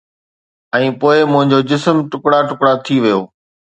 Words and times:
۽ 0.77 0.83
پوءِ 1.03 1.17
منهنجو 1.33 1.59
جسم 1.73 1.95
ٽڪرا 2.17 2.39
ٽڪرا 2.49 2.73
ٿي 2.89 2.95
ويو 3.05 3.21